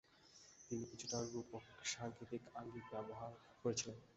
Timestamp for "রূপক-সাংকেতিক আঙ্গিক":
1.25-2.85